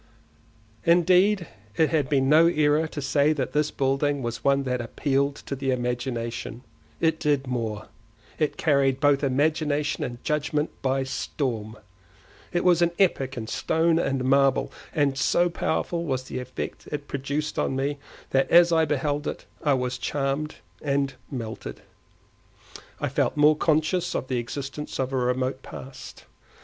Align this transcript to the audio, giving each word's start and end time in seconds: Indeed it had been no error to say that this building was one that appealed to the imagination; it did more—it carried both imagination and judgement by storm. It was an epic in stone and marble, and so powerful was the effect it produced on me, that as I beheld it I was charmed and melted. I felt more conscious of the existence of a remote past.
Indeed 0.83 1.45
it 1.77 1.91
had 1.91 2.09
been 2.09 2.27
no 2.27 2.47
error 2.47 2.87
to 2.87 3.01
say 3.03 3.33
that 3.33 3.53
this 3.53 3.69
building 3.69 4.23
was 4.23 4.43
one 4.43 4.63
that 4.63 4.81
appealed 4.81 5.35
to 5.45 5.55
the 5.55 5.69
imagination; 5.69 6.63
it 6.99 7.19
did 7.19 7.45
more—it 7.45 8.57
carried 8.57 8.99
both 8.99 9.23
imagination 9.23 10.03
and 10.03 10.23
judgement 10.23 10.71
by 10.81 11.03
storm. 11.03 11.77
It 12.51 12.63
was 12.63 12.81
an 12.81 12.93
epic 12.97 13.37
in 13.37 13.45
stone 13.45 13.99
and 13.99 14.23
marble, 14.25 14.71
and 14.91 15.19
so 15.19 15.51
powerful 15.51 16.03
was 16.03 16.23
the 16.23 16.39
effect 16.39 16.87
it 16.91 17.07
produced 17.07 17.59
on 17.59 17.75
me, 17.75 17.99
that 18.31 18.49
as 18.49 18.71
I 18.71 18.85
beheld 18.85 19.27
it 19.27 19.45
I 19.63 19.75
was 19.75 19.99
charmed 19.99 20.55
and 20.81 21.13
melted. 21.29 21.83
I 22.99 23.07
felt 23.07 23.37
more 23.37 23.55
conscious 23.55 24.15
of 24.15 24.29
the 24.29 24.39
existence 24.39 24.97
of 24.99 25.13
a 25.13 25.17
remote 25.17 25.61
past. 25.61 26.25